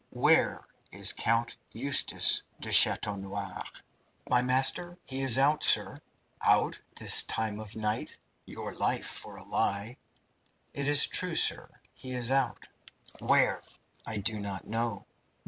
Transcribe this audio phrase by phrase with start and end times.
[0.09, 3.61] "Where is Count Eustace de Chateau Noir?"
[4.27, 4.97] "My master!
[5.05, 6.01] He is out, sir."
[6.41, 8.17] "Out at this time of night?
[8.43, 9.97] Your life for a lie!"
[10.73, 11.69] "It is true, sir.
[11.93, 12.67] He is out!"
[13.19, 13.61] "Where?"
[14.03, 15.05] "I do not know."